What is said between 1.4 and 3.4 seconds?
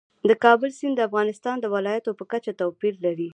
د ولایاتو په کچه توپیر لري.